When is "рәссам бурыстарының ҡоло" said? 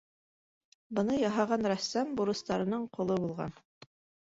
1.73-3.21